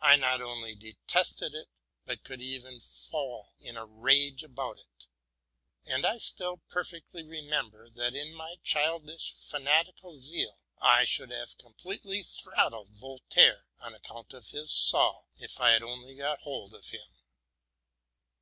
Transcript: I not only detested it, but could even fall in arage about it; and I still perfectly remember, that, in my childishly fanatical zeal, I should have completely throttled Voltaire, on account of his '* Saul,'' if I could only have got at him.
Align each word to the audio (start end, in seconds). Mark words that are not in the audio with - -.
I 0.00 0.16
not 0.16 0.40
only 0.40 0.74
detested 0.74 1.54
it, 1.54 1.68
but 2.06 2.24
could 2.24 2.40
even 2.40 2.80
fall 2.80 3.52
in 3.58 3.74
arage 3.76 4.42
about 4.42 4.78
it; 4.78 5.06
and 5.84 6.06
I 6.06 6.16
still 6.16 6.62
perfectly 6.70 7.22
remember, 7.24 7.90
that, 7.90 8.14
in 8.14 8.32
my 8.34 8.56
childishly 8.64 9.38
fanatical 9.44 10.16
zeal, 10.16 10.56
I 10.80 11.04
should 11.04 11.30
have 11.30 11.58
completely 11.58 12.22
throttled 12.22 12.88
Voltaire, 12.92 13.66
on 13.80 13.92
account 13.94 14.32
of 14.32 14.48
his 14.48 14.72
'* 14.72 14.72
Saul,'' 14.88 15.28
if 15.36 15.60
I 15.60 15.74
could 15.74 15.82
only 15.86 16.16
have 16.16 16.40
got 16.42 16.72
at 16.78 16.84
him. 16.86 17.16